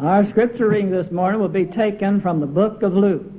[0.00, 3.30] Our scripture reading this morning will be taken from the book of Luke,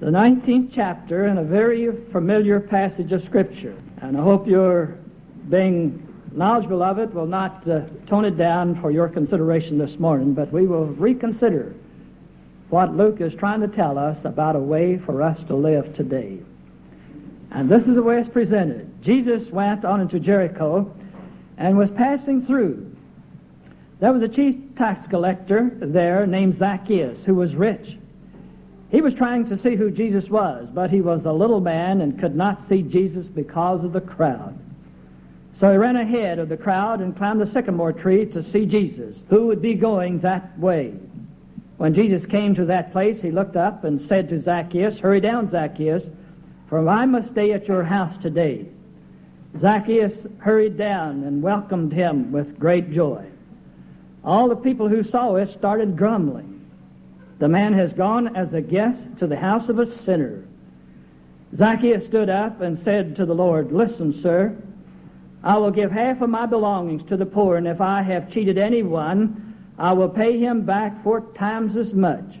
[0.00, 3.76] the 19th chapter, and a very familiar passage of scripture.
[3.98, 4.98] And I hope your
[5.48, 10.34] being knowledgeable of it will not uh, tone it down for your consideration this morning,
[10.34, 11.76] but we will reconsider
[12.70, 16.40] what Luke is trying to tell us about a way for us to live today.
[17.52, 19.00] And this is the way it's presented.
[19.00, 20.92] Jesus went on into Jericho
[21.56, 22.89] and was passing through.
[24.00, 27.98] There was a chief tax collector there named Zacchaeus who was rich.
[28.90, 32.18] He was trying to see who Jesus was, but he was a little man and
[32.18, 34.58] could not see Jesus because of the crowd.
[35.52, 39.18] So he ran ahead of the crowd and climbed a sycamore tree to see Jesus,
[39.28, 40.94] who would be going that way.
[41.76, 45.46] When Jesus came to that place, he looked up and said to Zacchaeus, Hurry down,
[45.46, 46.04] Zacchaeus,
[46.68, 48.66] for I must stay at your house today.
[49.58, 53.26] Zacchaeus hurried down and welcomed him with great joy.
[54.24, 56.60] All the people who saw it started grumbling.
[57.38, 60.44] The man has gone as a guest to the house of a sinner.
[61.54, 64.56] Zacchaeus stood up and said to the Lord, Listen, sir,
[65.42, 68.58] I will give half of my belongings to the poor, and if I have cheated
[68.58, 72.40] anyone, I will pay him back four times as much.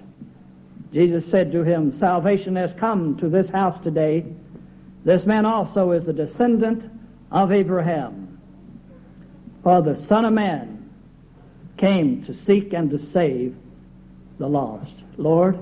[0.92, 4.26] Jesus said to him, Salvation has come to this house today.
[5.04, 6.90] This man also is the descendant
[7.32, 8.38] of Abraham.
[9.62, 10.79] For the Son of Man
[11.80, 13.56] came to seek and to save
[14.38, 14.92] the lost.
[15.16, 15.58] Lord,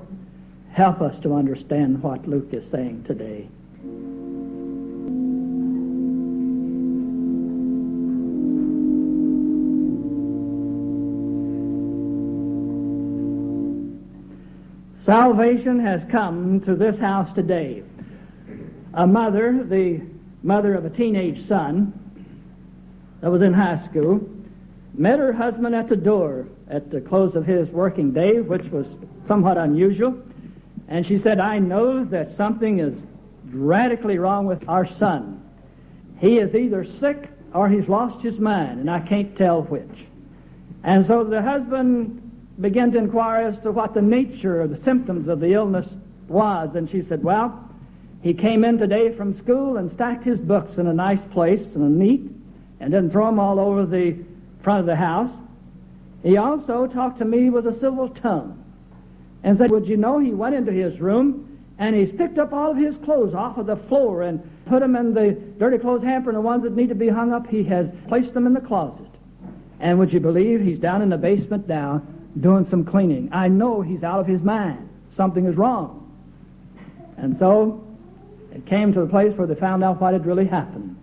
[0.72, 3.48] help us to understand what Luke is saying today.
[15.00, 17.84] Salvation has come to this house today.
[18.94, 20.00] A mother, the
[20.42, 21.92] mother of a teenage son
[23.20, 24.28] that was in high school,
[24.98, 28.96] met her husband at the door at the close of his working day, which was
[29.24, 30.20] somewhat unusual.
[30.88, 32.94] And she said, I know that something is
[33.50, 35.42] radically wrong with our son.
[36.18, 40.06] He is either sick or he's lost his mind, and I can't tell which.
[40.82, 42.24] And so the husband
[42.60, 45.94] began to inquire as to what the nature of the symptoms of the illness
[46.26, 46.74] was.
[46.74, 47.68] And she said, Well,
[48.20, 51.84] he came in today from school and stacked his books in a nice place and
[51.84, 52.28] a neat,
[52.80, 54.16] and didn't throw them all over the
[54.62, 55.30] front of the house.
[56.22, 58.62] He also talked to me with a civil tongue
[59.42, 62.72] and said, Would you know he went into his room and he's picked up all
[62.72, 66.30] of his clothes off of the floor and put them in the dirty clothes hamper
[66.30, 68.60] and the ones that need to be hung up, he has placed them in the
[68.60, 69.06] closet.
[69.80, 72.02] And would you believe he's down in the basement now
[72.40, 73.28] doing some cleaning?
[73.30, 74.88] I know he's out of his mind.
[75.10, 76.04] Something is wrong.
[77.16, 77.84] And so
[78.52, 80.96] it came to the place where they found out what had really happened.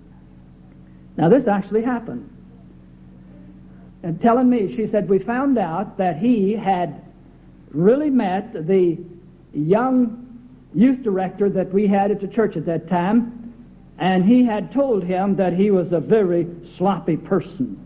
[1.15, 2.34] Now, this actually happened
[4.05, 7.01] Uh, telling me, she said, we found out that he had
[7.71, 8.97] really met the
[9.53, 10.21] young
[10.75, 13.53] youth director that we had at the church at that time,
[13.97, 17.81] and he had told him that he was a very sloppy person.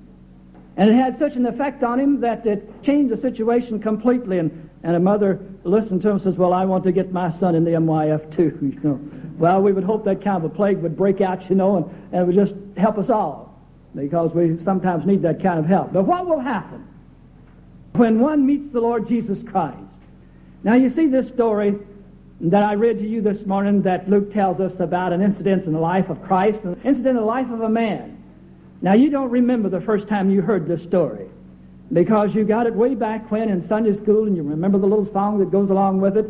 [0.75, 4.39] And it had such an effect on him that it changed the situation completely.
[4.39, 7.29] And, and a mother listened to him and says, Well, I want to get my
[7.29, 8.99] son in the MYF too, you know.
[9.37, 11.85] Well, we would hope that kind of a plague would break out, you know, and,
[12.11, 13.48] and it would just help us all
[13.95, 15.93] because we sometimes need that kind of help.
[15.93, 16.87] But what will happen
[17.93, 19.77] when one meets the Lord Jesus Christ?
[20.63, 21.75] Now, you see this story
[22.41, 25.73] that I read to you this morning that Luke tells us about an incident in
[25.73, 28.21] the life of Christ, an incident in the life of a man.
[28.81, 31.27] Now, you don't remember the first time you heard this story
[31.91, 35.05] because you got it way back when in Sunday school and you remember the little
[35.05, 36.27] song that goes along with it.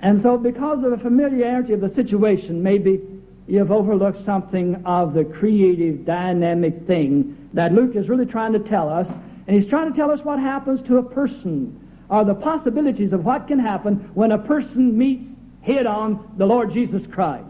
[0.00, 3.00] And so, because of the familiarity of the situation, maybe
[3.48, 8.88] you've overlooked something of the creative, dynamic thing that Luke is really trying to tell
[8.88, 9.10] us.
[9.10, 11.80] And he's trying to tell us what happens to a person,
[12.10, 15.30] or the possibilities of what can happen when a person meets
[15.62, 17.46] head on the Lord Jesus Christ.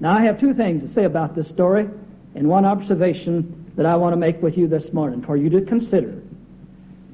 [0.00, 1.88] Now, I have two things to say about this story,
[2.34, 5.60] and one observation that I want to make with you this morning for you to
[5.60, 6.22] consider.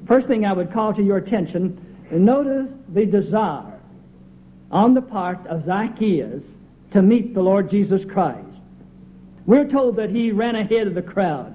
[0.07, 1.81] First thing I would call to your attention,
[2.11, 3.79] notice the desire
[4.71, 6.45] on the part of Zacchaeus
[6.93, 8.47] to meet the Lord Jesus Christ.
[9.45, 11.55] We're told that he ran ahead of the crowd.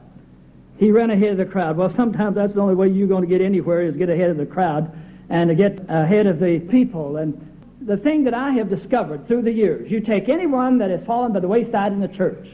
[0.77, 1.77] He ran ahead of the crowd.
[1.77, 4.37] Well, sometimes that's the only way you're going to get anywhere is get ahead of
[4.37, 4.91] the crowd.
[5.29, 7.17] and to get ahead of the people.
[7.17, 7.43] And
[7.81, 11.33] the thing that I have discovered through the years, you take anyone that has fallen
[11.33, 12.49] by the wayside in the church,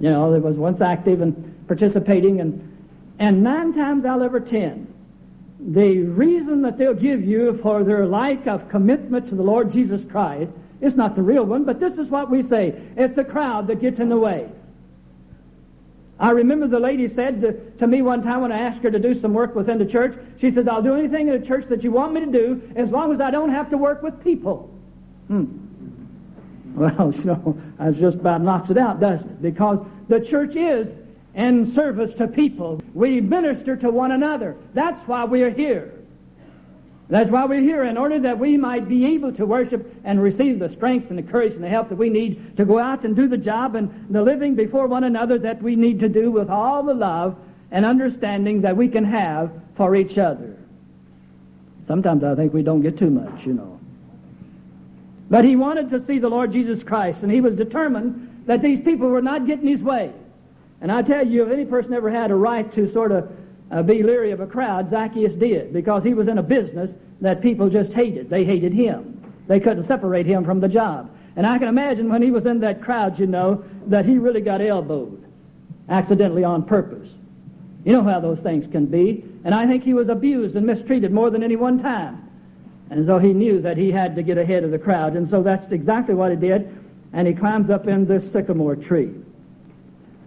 [0.00, 2.66] you know, that was once active and participating, and,
[3.18, 4.86] and nine times out of ten,
[5.58, 10.04] the reason that they'll give you for their lack of commitment to the Lord Jesus
[10.04, 10.50] Christ
[10.80, 12.74] is not the real one, but this is what we say.
[12.96, 14.48] It's the crowd that gets in the way.
[16.18, 18.98] I remember the lady said to, to, me one time when I asked her to
[18.98, 21.82] do some work within the church, she says, I'll do anything in the church that
[21.82, 24.70] you want me to do as long as I don't have to work with people.
[25.28, 25.46] Hmm.
[26.74, 29.42] Well, you know, that just about knocks it out, doesn't it?
[29.42, 30.92] Because the church is
[31.34, 32.82] in service to people.
[32.92, 34.56] We minister to one another.
[34.74, 35.99] That's why we're here.
[37.10, 40.60] That's why we're here, in order that we might be able to worship and receive
[40.60, 43.16] the strength and the courage and the help that we need to go out and
[43.16, 46.48] do the job and the living before one another that we need to do with
[46.48, 47.36] all the love
[47.72, 50.56] and understanding that we can have for each other.
[51.84, 53.80] Sometimes I think we don't get too much, you know.
[55.28, 58.80] But he wanted to see the Lord Jesus Christ, and he was determined that these
[58.80, 60.12] people were not getting his way.
[60.80, 63.32] And I tell you, if any person ever had a right to sort of
[63.70, 67.40] uh, be leery of a crowd, Zacchaeus did, because he was in a business that
[67.40, 68.28] people just hated.
[68.28, 69.22] They hated him.
[69.46, 71.10] They couldn't separate him from the job.
[71.36, 74.40] And I can imagine when he was in that crowd, you know, that he really
[74.40, 75.24] got elbowed,
[75.88, 77.14] accidentally on purpose.
[77.84, 79.24] You know how those things can be.
[79.44, 82.28] And I think he was abused and mistreated more than any one time.
[82.90, 85.14] And so he knew that he had to get ahead of the crowd.
[85.14, 86.76] And so that's exactly what he did.
[87.12, 89.14] And he climbs up in this sycamore tree.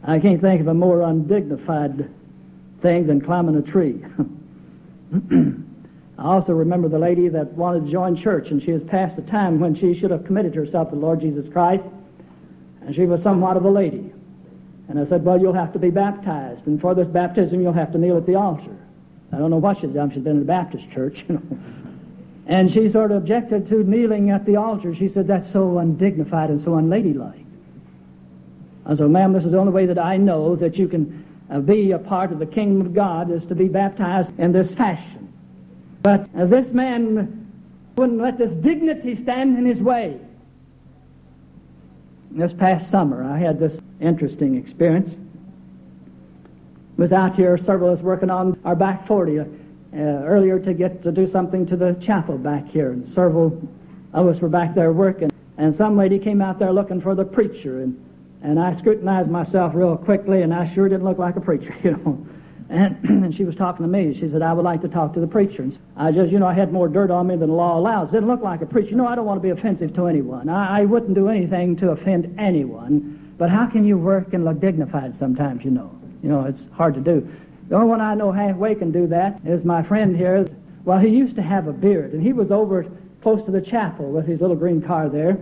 [0.04, 2.10] I can't think of a more undignified
[2.84, 4.06] thing than climbing a tree.
[6.20, 9.24] I also remember the lady that wanted to join church, and she was past the
[9.24, 11.86] time when she should have committed herself to the Lord Jesus Christ,
[12.82, 14.14] and she was somewhat of a lady.
[14.90, 17.92] And I said, Well, you'll have to be baptized, and for this baptism, you'll have
[17.94, 18.76] to kneel at the altar.
[19.32, 20.12] I don't know what she's done.
[20.12, 21.58] She's been in a Baptist church, you know.
[22.46, 24.94] And she sort of objected to kneeling at the altar.
[24.94, 27.46] She said, That's so undignified and so unladylike.
[28.86, 31.26] I said, Ma'am, this is the only way that I know that you can
[31.66, 35.32] be a part of the kingdom of God is to be baptized in this fashion.
[36.02, 37.50] But uh, this man
[37.96, 40.20] wouldn't let this dignity stand in his way.
[42.32, 45.16] This past summer, I had this interesting experience.
[46.98, 49.46] Was out here, several of us working on our back 40 uh,
[49.94, 53.62] earlier to get to do something to the chapel back here, and several
[54.14, 55.32] of us were back there working.
[55.58, 58.04] And some lady came out there looking for the preacher, and
[58.44, 61.92] and I scrutinized myself real quickly, and I sure didn't look like a preacher, you
[61.92, 62.28] know.
[62.70, 64.14] And, and she was talking to me.
[64.14, 65.64] She said, I would like to talk to the preacher.
[65.64, 68.12] And I just, you know, I had more dirt on me than the law allows.
[68.12, 68.92] Didn't look like a preacher.
[68.92, 70.50] You know, I don't want to be offensive to anyone.
[70.50, 73.34] I, I wouldn't do anything to offend anyone.
[73.38, 75.90] But how can you work and look dignified sometimes, you know?
[76.22, 77.28] You know, it's hard to do.
[77.70, 80.48] The only one I know halfway can do that is my friend here.
[80.84, 82.86] Well, he used to have a beard, and he was over
[83.22, 85.38] close to the chapel with his little green car there.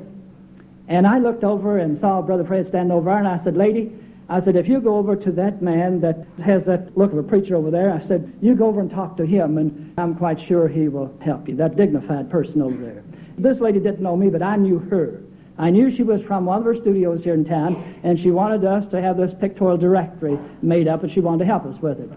[0.92, 3.94] And I looked over and saw Brother Fred standing over there, and I said, Lady,
[4.28, 7.24] I said, if you go over to that man that has that look of a
[7.24, 10.38] preacher over there, I said, you go over and talk to him, and I'm quite
[10.38, 13.04] sure he will help you, that dignified person over there.
[13.38, 15.22] This lady didn't know me, but I knew her.
[15.58, 18.66] I knew she was from one of her studios here in town, and she wanted
[18.66, 22.02] us to have this pictorial directory made up, and she wanted to help us with
[22.02, 22.10] it.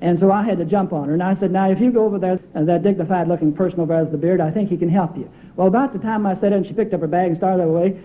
[0.00, 2.04] And so I had to jump on her, and I said, now, if you go
[2.04, 4.88] over there, uh, that dignified-looking person over there with the beard, I think he can
[4.88, 5.30] help you.
[5.56, 7.62] Well, about the time I said it, and she picked up her bag and started
[7.62, 7.98] away,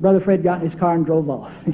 [0.00, 1.52] Brother Fred got in his car and drove off.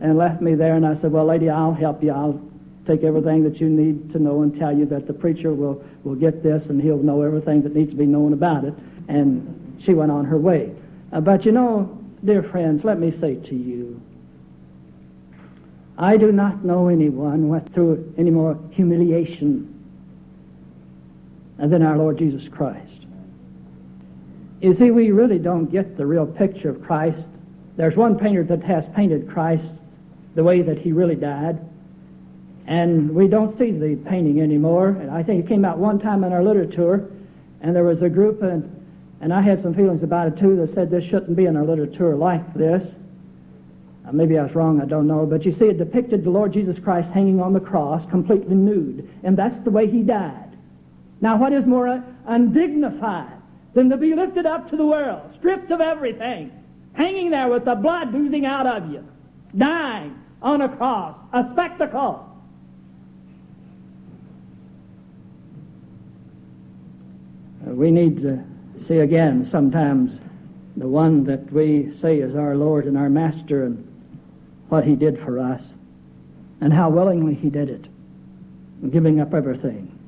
[0.00, 2.12] and left me there, and I said, well, lady, I'll help you.
[2.12, 2.40] I'll
[2.86, 6.14] take everything that you need to know and tell you that the preacher will, will
[6.14, 8.74] get this, and he'll know everything that needs to be known about it.
[9.08, 10.74] And she went on her way.
[11.12, 14.00] Uh, but you know, dear friends, let me say to you,
[15.98, 19.76] I do not know anyone went through any more humiliation
[21.58, 23.06] than our Lord Jesus Christ.
[24.60, 27.30] You see, we really don't get the real picture of Christ.
[27.76, 29.80] There's one painter that has painted Christ
[30.34, 31.58] the way that he really died.
[32.66, 34.88] And we don't see the painting anymore.
[34.88, 37.10] And I think it came out one time in our literature,
[37.62, 38.86] and there was a group, and,
[39.22, 41.64] and I had some feelings about it too, that said this shouldn't be in our
[41.64, 42.96] literature like this.
[44.06, 45.24] Uh, maybe I was wrong, I don't know.
[45.24, 49.08] But you see, it depicted the Lord Jesus Christ hanging on the cross, completely nude.
[49.22, 50.56] And that's the way he died.
[51.22, 53.39] Now, what is more undignified
[53.72, 56.50] than to be lifted up to the world, stripped of everything,
[56.94, 59.06] hanging there with the blood oozing out of you,
[59.56, 62.26] dying on a cross, a spectacle.
[67.66, 68.42] Uh, we need to
[68.86, 70.18] see again sometimes
[70.76, 73.86] the one that we say is our Lord and our Master and
[74.68, 75.74] what he did for us
[76.60, 77.86] and how willingly he did it,
[78.90, 79.99] giving up everything.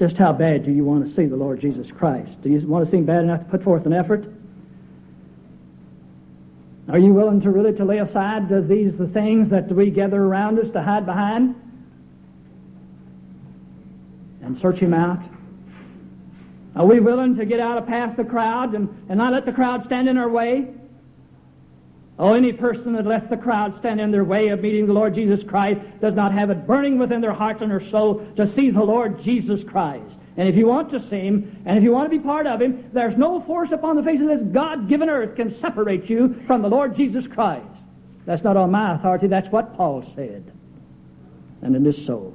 [0.00, 2.40] Just how bad do you want to see the Lord Jesus Christ?
[2.40, 4.24] Do you want to see him bad enough to put forth an effort?
[6.88, 10.58] Are you willing to really to lay aside these the things that we gather around
[10.58, 11.54] us to hide behind?
[14.40, 15.22] And search him out?
[16.74, 19.52] Are we willing to get out of past the crowd and, and not let the
[19.52, 20.72] crowd stand in our way?
[22.20, 25.14] Oh, any person that lets the crowd stand in their way of meeting the Lord
[25.14, 28.68] Jesus Christ does not have it burning within their heart and their soul to see
[28.68, 30.16] the Lord Jesus Christ.
[30.36, 32.60] And if you want to see him, and if you want to be part of
[32.60, 36.60] him, there's no force upon the face of this God-given earth can separate you from
[36.60, 37.64] the Lord Jesus Christ.
[38.26, 39.26] That's not on my authority.
[39.26, 40.52] That's what Paul said.
[41.62, 42.34] And it is so.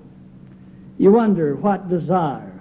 [0.98, 2.60] You wonder what desire,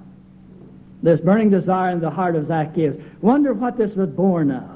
[1.02, 4.74] this burning desire in the heart of Zacchaeus, wonder what this was born of.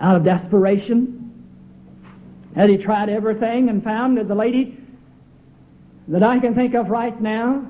[0.00, 1.16] Out of desperation?
[2.54, 4.76] Had he tried everything and found as a lady
[6.08, 7.64] that I can think of right now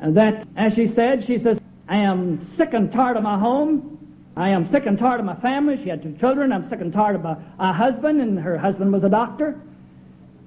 [0.00, 3.98] that, as she said, she says, I am sick and tired of my home.
[4.36, 5.76] I am sick and tired of my family.
[5.76, 6.52] She had two children.
[6.52, 9.60] I'm sick and tired of my husband, and her husband was a doctor.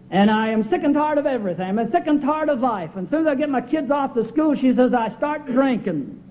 [0.09, 1.79] And I am sick and tired of everything.
[1.79, 2.91] I'm sick and tired of life.
[2.95, 5.45] And as soon as I get my kids off to school, she says, I start
[5.45, 6.23] drinking.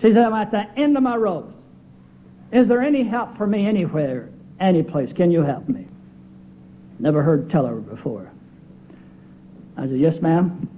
[0.00, 1.54] She says, I'm at the end of my ropes.
[2.54, 4.28] Is there any help for me anywhere,
[4.60, 5.12] any place?
[5.12, 5.88] Can you help me?
[7.00, 8.30] Never heard tell her before.
[9.76, 10.68] I said, Yes, ma'am.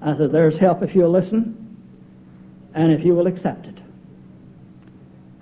[0.00, 1.76] I said, There's help if you'll listen
[2.72, 3.76] and if you will accept it.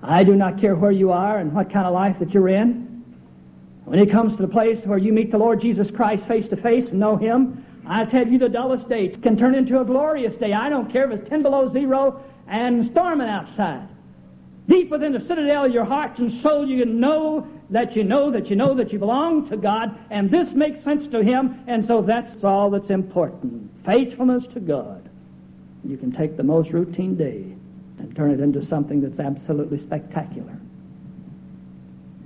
[0.02, 3.04] I do not care where you are and what kind of life that you're in.
[3.84, 6.56] When it comes to the place where you meet the Lord Jesus Christ face to
[6.56, 10.36] face and know Him, I tell you the dullest day can turn into a glorious
[10.36, 10.52] day.
[10.52, 13.86] I don't care if it's 10 below zero and storming outside.
[14.68, 18.48] Deep within the citadel of your heart and soul, you know that you know that
[18.48, 22.00] you know that you belong to God, and this makes sense to Him, and so
[22.00, 23.70] that's all that's important.
[23.84, 25.08] Faithfulness to God.
[25.84, 27.44] You can take the most routine day
[27.98, 30.58] and turn it into something that's absolutely spectacular.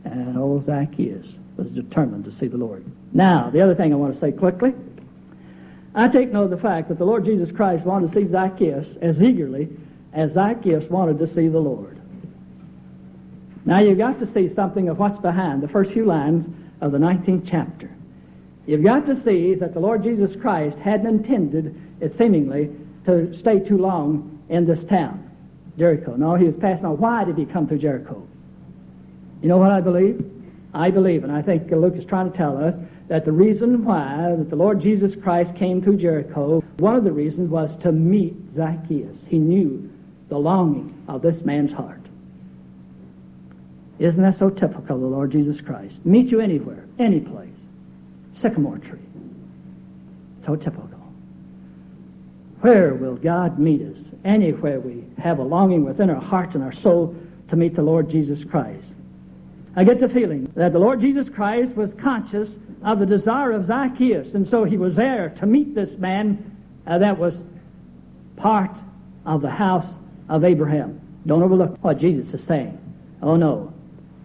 [0.04, 1.26] And old Zacchaeus
[1.56, 2.84] was determined to see the Lord.
[3.12, 4.74] Now, the other thing I want to say quickly
[5.94, 8.96] I take note of the fact that the Lord Jesus Christ wanted to see Zacchaeus
[9.02, 9.68] as eagerly
[10.12, 11.97] as Zacchaeus wanted to see the Lord.
[13.68, 16.46] Now you've got to see something of what's behind the first few lines
[16.80, 17.90] of the 19th chapter.
[18.66, 22.70] You've got to see that the Lord Jesus Christ hadn't intended, it seemingly,
[23.04, 25.30] to stay too long in this town,
[25.76, 26.16] Jericho.
[26.16, 26.96] No, he was passing on.
[26.96, 28.26] Why did he come through Jericho?
[29.42, 30.24] You know what I believe?
[30.72, 32.76] I believe, and I think Luke is trying to tell us,
[33.08, 37.12] that the reason why that the Lord Jesus Christ came through Jericho, one of the
[37.12, 39.18] reasons was to meet Zacchaeus.
[39.26, 39.90] He knew
[40.30, 41.97] the longing of this man's heart.
[43.98, 45.94] Isn't that so typical of the Lord Jesus Christ?
[46.04, 47.48] Meet you anywhere, any place.
[48.32, 48.98] Sycamore tree.
[50.44, 50.88] So typical.
[52.60, 53.98] Where will God meet us?
[54.24, 57.14] Anywhere we have a longing within our heart and our soul
[57.48, 58.84] to meet the Lord Jesus Christ.
[59.76, 63.66] I get the feeling that the Lord Jesus Christ was conscious of the desire of
[63.66, 67.40] Zacchaeus, and so he was there to meet this man uh, that was
[68.36, 68.76] part
[69.24, 69.86] of the house
[70.28, 71.00] of Abraham.
[71.26, 72.76] Don't overlook what Jesus is saying.
[73.22, 73.72] Oh no,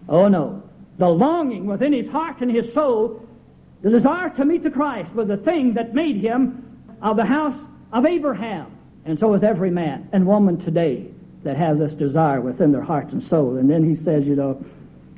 [0.08, 0.62] Oh no.
[0.98, 3.26] The longing within his heart and his soul,
[3.82, 6.64] the desire to meet the Christ was the thing that made him
[7.02, 7.58] of the house
[7.92, 8.70] of Abraham.
[9.04, 11.06] And so is every man and woman today
[11.42, 13.58] that has this desire within their heart and soul.
[13.58, 14.64] And then he says, you know,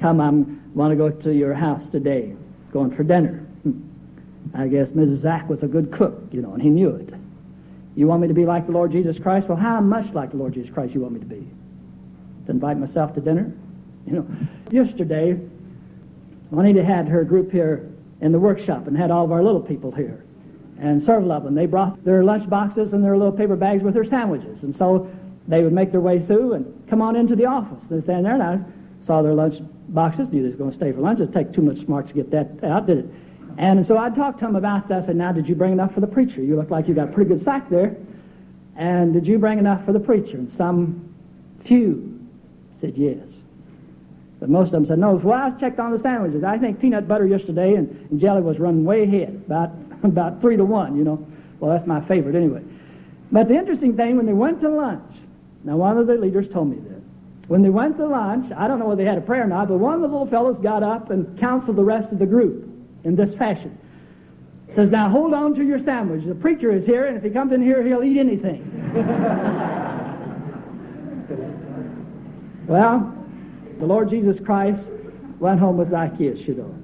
[0.01, 0.31] come, I
[0.77, 2.35] want to go to your house today,
[2.73, 3.47] going for dinner.
[3.63, 3.81] Hmm.
[4.55, 5.19] I guess Mrs.
[5.19, 7.15] Zack was a good cook, you know, and he knew it.
[7.95, 9.49] You want me to be like the Lord Jesus Christ?
[9.49, 11.47] Well, how much like the Lord Jesus Christ you want me to be?
[12.47, 13.53] To invite myself to dinner?
[14.07, 14.27] You know,
[14.71, 15.39] yesterday,
[16.51, 19.91] Juanita had her group here in the workshop and had all of our little people
[19.91, 20.25] here.
[20.79, 23.95] And several of them, they brought their lunch boxes and their little paper bags with
[23.95, 24.63] their sandwiches.
[24.63, 25.11] And so
[25.49, 27.85] they would make their way through and come on into the office.
[27.89, 28.61] They stand there and I
[29.01, 29.57] saw their lunch
[29.89, 31.21] boxes, knew they was going to stay for lunch.
[31.21, 33.07] It'd take too much smart to get that out, did it?
[33.59, 35.03] And so I talked to them about that.
[35.03, 36.43] I said, now, did you bring enough for the preacher?
[36.43, 37.97] You look like you got a pretty good sack there.
[38.77, 40.37] And did you bring enough for the preacher?
[40.37, 41.15] And some
[41.65, 42.21] few
[42.79, 43.36] said yes.
[44.39, 45.15] But most of them said no.
[45.15, 46.45] Well, I checked on the sandwiches.
[46.45, 49.71] I think peanut butter yesterday and, and jelly was running way ahead, about,
[50.03, 51.27] about three to one, you know.
[51.59, 52.63] Well, that's my favorite anyway.
[53.33, 55.17] But the interesting thing, when they went to lunch,
[55.65, 57.03] now one of the leaders told me this.
[57.49, 59.69] When they went to lunch, I don't know whether they had a prayer or not,
[59.69, 62.69] but one of the little fellows got up and counseled the rest of the group
[63.05, 63.79] in this fashion.
[64.69, 66.27] Says, now hold on to your sandwich.
[66.27, 68.65] The preacher is here, and if he comes in here, he'll eat anything.
[72.67, 73.16] well,
[73.79, 74.83] the Lord Jesus Christ
[75.39, 76.75] went home with Zacchaeus, you know.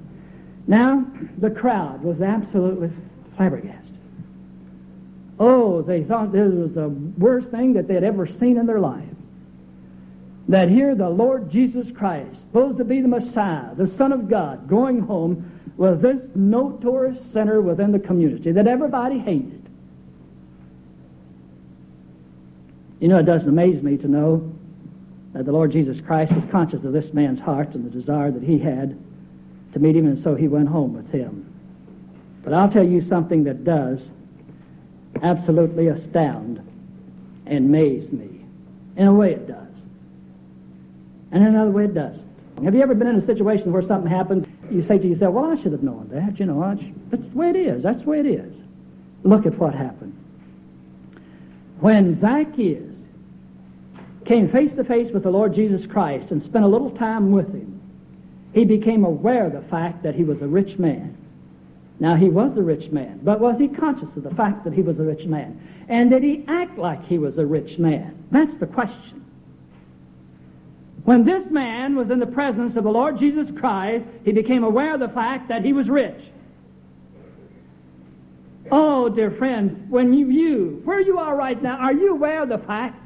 [0.67, 1.05] Now,
[1.37, 2.91] the crowd was absolutely
[3.35, 3.97] flabbergasted.
[5.39, 9.03] Oh, they thought this was the worst thing that they'd ever seen in their life.
[10.47, 14.67] That here the Lord Jesus Christ, supposed to be the Messiah, the Son of God,
[14.67, 19.61] going home with this notorious sinner within the community that everybody hated.
[22.99, 24.53] You know, it doesn't amaze me to know
[25.33, 28.59] the Lord Jesus Christ was conscious of this man's heart and the desire that he
[28.59, 28.97] had
[29.73, 31.51] to meet him, and so he went home with him.
[32.43, 34.07] But I'll tell you something that does
[35.21, 36.57] absolutely astound
[37.45, 38.45] and amaze me.
[38.95, 39.57] In a way, it does.
[41.31, 42.27] And in another way, it doesn't.
[42.63, 45.45] Have you ever been in a situation where something happens, you say to yourself, well,
[45.45, 46.39] I should have known that.
[46.39, 46.77] You know,
[47.09, 47.81] that's the way it is.
[47.81, 48.53] That's the way it is.
[49.23, 50.15] Look at what happened.
[51.79, 52.92] When Zacchaeus
[54.25, 57.53] came face to face with the Lord Jesus Christ and spent a little time with
[57.53, 57.81] him,
[58.53, 61.17] he became aware of the fact that he was a rich man.
[61.99, 64.81] Now, he was a rich man, but was he conscious of the fact that he
[64.81, 65.59] was a rich man?
[65.87, 68.23] And did he act like he was a rich man?
[68.31, 69.23] That's the question.
[71.03, 74.93] When this man was in the presence of the Lord Jesus Christ, he became aware
[74.93, 76.31] of the fact that he was rich.
[78.71, 82.49] Oh, dear friends, when you, you, where you are right now, are you aware of
[82.49, 83.02] the fact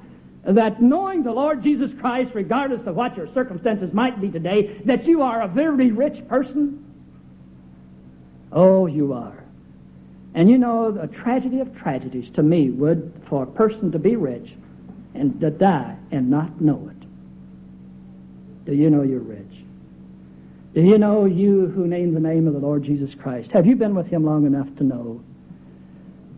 [0.53, 5.05] that knowing the Lord Jesus Christ, regardless of what your circumstances might be today, that
[5.05, 6.83] you are a very rich person?
[8.51, 9.43] Oh, you are.
[10.33, 14.15] And you know, the tragedy of tragedies to me would for a person to be
[14.15, 14.53] rich
[15.13, 18.65] and to die and not know it.
[18.65, 19.63] Do you know you're rich?
[20.73, 23.51] Do you know you who name the name of the Lord Jesus Christ?
[23.51, 25.23] Have you been with him long enough to know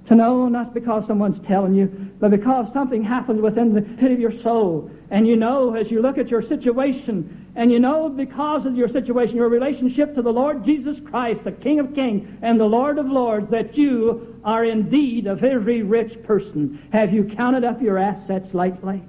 [0.10, 1.86] to know not because someone's telling you,
[2.20, 4.90] but because something happens within the pit of your soul.
[5.12, 8.88] And you know as you look at your situation, and you know because of your
[8.88, 12.98] situation, your relationship to the Lord Jesus Christ, the King of Kings and the Lord
[12.98, 16.82] of Lords, that you are indeed a very rich person.
[16.92, 19.04] Have you counted up your assets lately?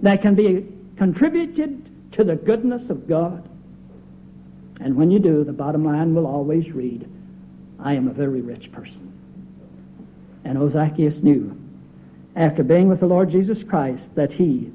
[0.00, 0.66] That can be
[0.96, 3.46] contributed to the goodness of God.
[4.80, 7.06] And when you do, the bottom line will always read,
[7.78, 9.13] I am a very rich person.
[10.44, 11.58] And O knew,
[12.36, 14.70] after being with the Lord Jesus Christ, that he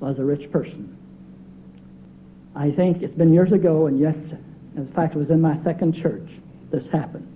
[0.00, 0.96] was a rich person.
[2.54, 4.16] I think it's been years ago, and yet,
[4.76, 6.30] in fact, it was in my second church
[6.70, 7.26] this happened.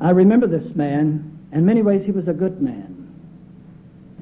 [0.00, 1.38] I remember this man.
[1.52, 2.94] In many ways, he was a good man.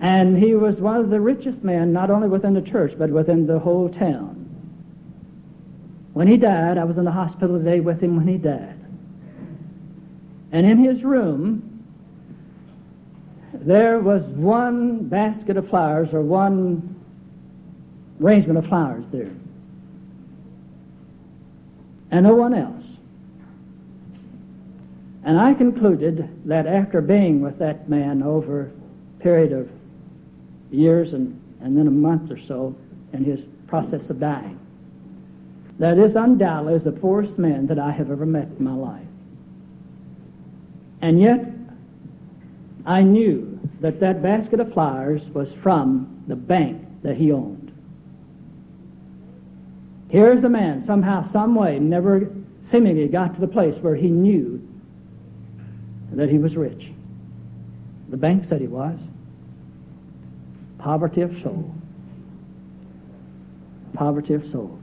[0.00, 3.46] And he was one of the richest men, not only within the church, but within
[3.46, 4.34] the whole town.
[6.12, 8.78] When he died, I was in the hospital today with him when he died.
[10.56, 11.84] And in his room,
[13.52, 16.98] there was one basket of flowers or one
[18.22, 19.34] arrangement of flowers there.
[22.10, 22.86] And no one else.
[25.24, 28.70] And I concluded that after being with that man over
[29.18, 29.68] a period of
[30.70, 32.74] years and, and then a month or so
[33.12, 34.58] in his process of dying,
[35.78, 39.05] that is undoubtedly is the poorest man that I have ever met in my life.
[41.02, 41.44] And yet,
[42.84, 47.72] I knew that that basket of flowers was from the bank that he owned.
[50.08, 52.30] Here's a man, somehow, some way, never
[52.62, 54.66] seemingly got to the place where he knew
[56.12, 56.92] that he was rich.
[58.08, 58.98] The bank said he was.
[60.78, 61.74] Poverty of soul.
[63.94, 64.78] Poverty of soul.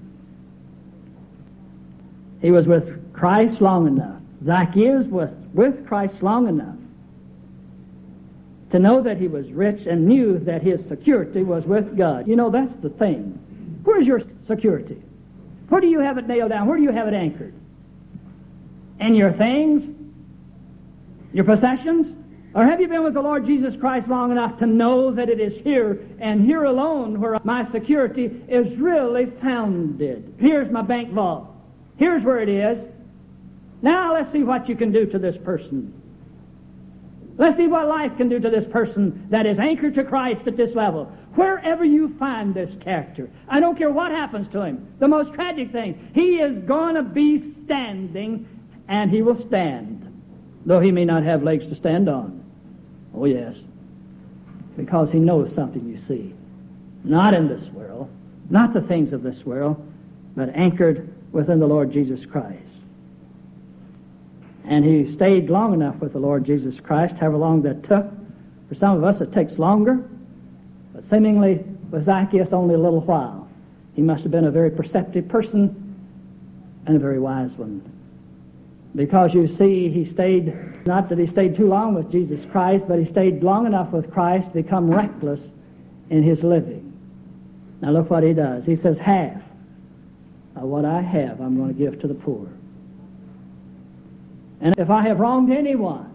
[2.41, 6.75] He was with Christ long enough Zacchaeus was with Christ long enough
[8.71, 12.27] to know that he was rich and knew that his security was with God.
[12.27, 13.39] You know, that's the thing.
[13.84, 15.01] Where's your security?
[15.69, 16.67] Where do you have it nailed down?
[16.67, 17.53] Where do you have it anchored?
[18.99, 19.88] In your things?
[21.34, 22.10] Your possessions?
[22.56, 25.39] Or have you been with the Lord Jesus Christ long enough to know that it
[25.39, 30.36] is here and here alone where my security is really founded?
[30.38, 31.47] Here's my bank vault.
[31.97, 32.79] Here's where it is.
[33.84, 35.93] Now let's see what you can do to this person.
[37.38, 40.56] Let's see what life can do to this person that is anchored to Christ at
[40.56, 41.06] this level.
[41.36, 44.88] Wherever you find this character, I don't care what happens to him.
[45.00, 48.48] The most tragic thing, he is going to be standing
[48.88, 50.24] and he will stand,
[50.65, 52.41] though he may not have legs to stand on.
[53.13, 53.58] Oh, yes.
[54.78, 56.34] Because he knows something, you see.
[57.04, 58.10] Not in this world,
[58.50, 59.86] not the things of this world,
[60.38, 62.72] but anchored within the Lord Jesus Christ.
[64.65, 68.06] And he stayed long enough with the Lord Jesus Christ, however long that took.
[68.69, 70.10] For some of us, it takes longer.
[70.93, 73.47] But seemingly, with Zacchaeus, only a little while.
[73.95, 75.95] He must have been a very perceptive person
[76.86, 77.82] and a very wise one.
[78.95, 82.99] Because you see, he stayed, not that he stayed too long with Jesus Christ, but
[82.99, 85.49] he stayed long enough with Christ to become reckless
[86.10, 86.91] in his living.
[87.82, 88.65] Now look what he does.
[88.65, 89.41] He says, half
[90.56, 92.47] of what I have I'm going to give to the poor.
[94.63, 96.10] And if I have wronged anyone,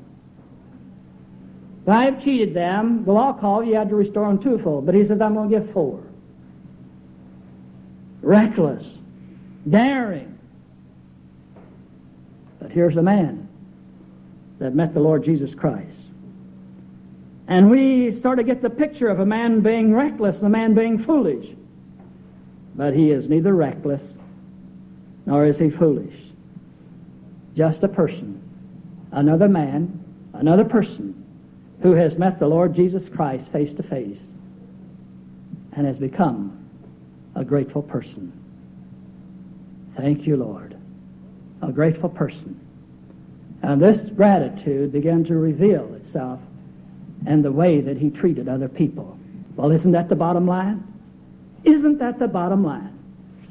[1.82, 4.86] if I have cheated them, the law called you had to restore them twofold.
[4.86, 6.02] But he says, I'm going to give four.
[8.22, 8.84] Reckless,
[9.68, 10.38] daring.
[12.58, 13.48] But here's a man
[14.58, 15.98] that met the Lord Jesus Christ.
[17.48, 20.98] And we sort of get the picture of a man being reckless, a man being
[20.98, 21.48] foolish.
[22.74, 24.02] But he is neither reckless
[25.26, 26.14] nor is he foolish.
[27.54, 28.37] Just a person,
[29.12, 31.24] another man, another person
[31.82, 34.18] who has met the Lord Jesus Christ face to face
[35.72, 36.68] and has become
[37.34, 38.32] a grateful person.
[39.96, 40.76] Thank you, Lord.
[41.62, 42.58] A grateful person.
[43.62, 46.40] And this gratitude began to reveal itself
[47.26, 49.18] in the way that he treated other people.
[49.56, 50.84] Well, isn't that the bottom line?
[51.64, 52.96] Isn't that the bottom line?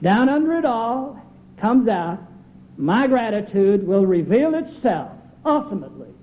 [0.01, 1.21] Down under it all
[1.57, 2.19] comes out,
[2.77, 5.11] my gratitude will reveal itself
[5.47, 6.13] ultimately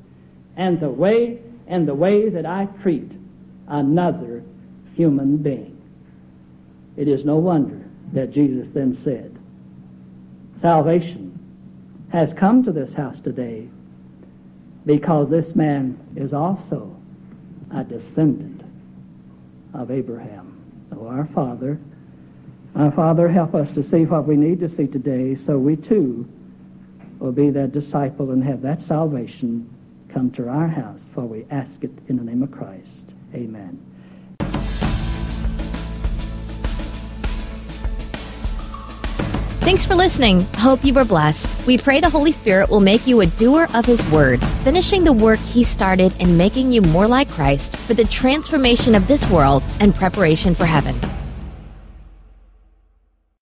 [0.56, 3.10] and the way and the way that I treat
[3.66, 4.44] another
[4.94, 5.80] human being.
[6.96, 9.36] It is no wonder that Jesus then said,
[10.58, 11.38] Salvation
[12.12, 13.68] has come to this house today
[14.86, 16.94] because this man is also
[17.74, 18.62] a descendant
[19.72, 20.62] of Abraham.
[20.92, 21.80] Oh, our Father,
[22.76, 26.28] our Father, help us to see what we need to see today so we too
[27.24, 29.66] will be that disciple and have that salvation
[30.10, 32.84] come to our house, for we ask it in the name of Christ.
[33.32, 33.80] Amen.
[39.62, 40.42] Thanks for listening.
[40.56, 41.48] Hope you were blessed.
[41.66, 45.12] We pray the Holy Spirit will make you a doer of His words, finishing the
[45.14, 49.62] work He started and making you more like Christ for the transformation of this world
[49.80, 51.00] and preparation for heaven.